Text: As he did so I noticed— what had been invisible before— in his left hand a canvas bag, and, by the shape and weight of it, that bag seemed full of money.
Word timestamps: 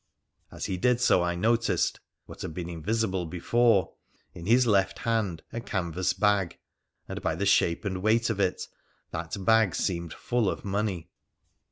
As 0.51 0.65
he 0.65 0.77
did 0.77 0.99
so 0.99 1.21
I 1.21 1.35
noticed— 1.35 1.99
what 2.25 2.41
had 2.41 2.55
been 2.55 2.71
invisible 2.71 3.27
before— 3.27 3.93
in 4.33 4.47
his 4.47 4.65
left 4.65 4.97
hand 4.97 5.43
a 5.53 5.61
canvas 5.61 6.13
bag, 6.13 6.57
and, 7.07 7.21
by 7.21 7.35
the 7.35 7.45
shape 7.45 7.85
and 7.85 8.01
weight 8.01 8.31
of 8.31 8.39
it, 8.39 8.63
that 9.11 9.35
bag 9.45 9.75
seemed 9.75 10.11
full 10.11 10.49
of 10.49 10.65
money. 10.65 11.11